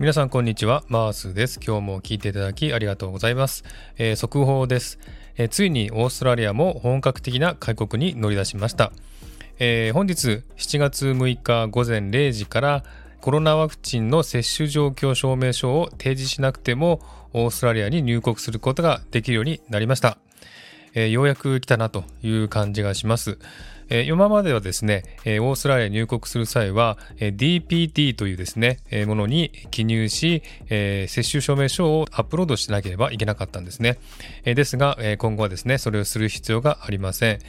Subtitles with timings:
[0.00, 1.60] 皆さんこんにちは、マースです。
[1.62, 3.64] 今日も聞いていただきありがとうございます。
[3.98, 4.98] えー、速報です、
[5.36, 8.92] えー、ついにオーストラリアも本格的な開国に乗り出しました。
[9.58, 12.82] えー、本日7月6日午前0時から
[13.20, 17.02] コロナワクチンの接種状況証明書を提示しなくても
[17.34, 20.16] オーストラリアに入国することができるようになりました。
[20.94, 23.38] えー、ようやく来たなという感じがします。
[23.90, 33.98] えー、今まではですね、えー、オーストラリアに入国する際は、えー、DPT というですね、えー、ものに記入し、えー、接種証明書をアップロードしなければいけなかったんですね。
[34.44, 37.40] えー、ですが、えー、今後はですね、それをする必要がありません。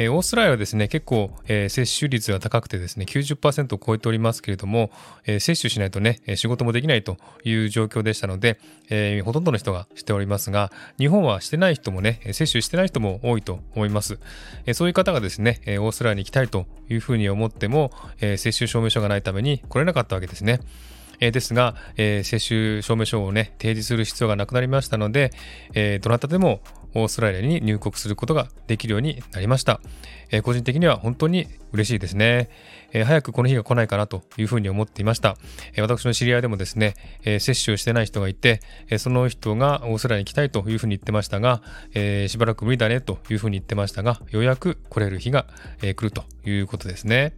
[0.00, 4.90] えー、オーストラリアはですね、結構、えー、接種率が高くてですね、90%を超えておりますけれども、
[5.26, 14.18] えー、接種しないとね、仕事もできないという状況でしたので、え、ほとんどの人がしておりますが、日本はしてない人もね、接種してない人も多いと思います。
[14.64, 20.60] え、そういう方がですね、オーストラリアに行きたいというふうに思っても、え、接種証明書がないために来れなかったわけですね。
[21.22, 25.32] えですが、えー接種証明書をね、提示する必要がなくなりましたので、
[25.74, 26.62] えどなたでも
[26.94, 29.80] オーストラリアに入国することができるようになりました。
[30.30, 32.50] え個人的には本当に嬉しいですね、
[32.92, 35.36] え早くこの日が来ないかなというふうに思っていました。
[35.74, 41.62] え私の知り合いでもですね、え接種をしてない人がいて、えその人がオーストラリアに行きたいというふうに言ってましたが、
[41.94, 45.46] えしばらく無理だねというふうに言ってましたが、ようやく来れる日が、
[45.82, 47.32] え来るということですね。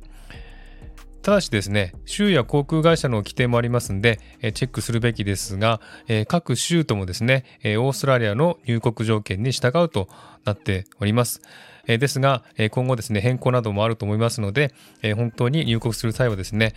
[1.23, 10.09] ただしですね、州や航空会社の規定もありますんで、えチェックするべきですが、え各州ともですね、えオーストラリアの入国条件に従うと
[10.45, 11.41] なっております。
[11.87, 16.75] えですが、え今後ですね、変更などもあると思いますので、え本当に入国する際はですね、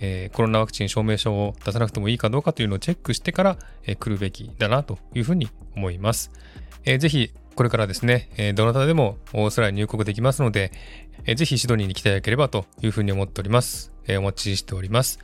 [0.00, 6.30] えコロナワクチン証明書を出さなくてもいいかどうかというのをチェックしてから、え来るべきだなというふうに思います。
[6.84, 10.70] えー、ぜひ、これからですね、えどなたでもオーストラリアに入国できますので、
[11.26, 13.90] えぜひシドニーに来ていただければというふうに思っております。
[14.06, 15.18] えお待ちしております。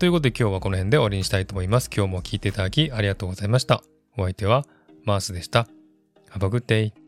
[0.00, 1.88] ということで今日はこの辺で終わりにしたいと思います。
[1.96, 3.84] 今日も聞いていただきありがとうございました。
[4.18, 4.66] お相手は
[5.04, 5.68] マースでした。
[6.32, 7.05] Have a good day.